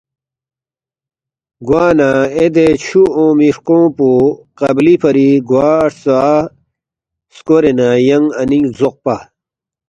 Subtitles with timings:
[1.67, 4.09] گوانہ اے دے چُھو اونگمی ہرکونگ پو
[4.59, 6.21] قبلی فری گواہرژا
[7.35, 9.15] سکورے نہ ینگ اَنینگ لزوقپا